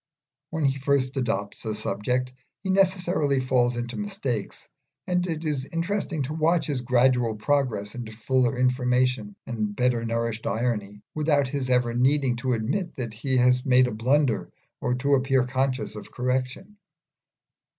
When 0.49 0.65
he 0.65 0.79
first 0.79 1.15
adopts 1.15 1.63
a 1.63 1.75
subject 1.75 2.33
he 2.63 2.71
necessarily 2.71 3.39
falls 3.39 3.77
into 3.77 3.97
mistakes, 3.97 4.67
and 5.05 5.27
it 5.27 5.45
is 5.45 5.65
interesting 5.71 6.23
to 6.23 6.33
watch 6.33 6.65
his 6.65 6.81
gradual 6.81 7.35
progress 7.35 7.93
into 7.93 8.11
fuller 8.11 8.57
information 8.57 9.35
and 9.45 9.75
better 9.75 10.03
nourished 10.03 10.47
irony, 10.47 11.03
without 11.13 11.47
his 11.49 11.69
ever 11.69 11.93
needing 11.93 12.35
to 12.37 12.53
admit 12.53 12.95
that 12.95 13.13
he 13.13 13.37
has 13.37 13.63
made 13.63 13.85
a 13.85 13.91
blunder 13.91 14.51
or 14.79 14.95
to 14.95 15.13
appear 15.13 15.45
conscious 15.45 15.95
of 15.95 16.11
correction. 16.11 16.77